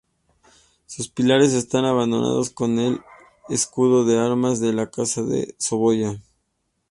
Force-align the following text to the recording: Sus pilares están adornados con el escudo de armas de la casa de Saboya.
Sus 0.87 1.09
pilares 1.09 1.53
están 1.53 1.85
adornados 1.85 2.49
con 2.49 2.79
el 2.79 3.01
escudo 3.49 4.03
de 4.03 4.17
armas 4.17 4.59
de 4.59 4.73
la 4.73 4.89
casa 4.89 5.21
de 5.21 5.53
Saboya. 5.59 6.19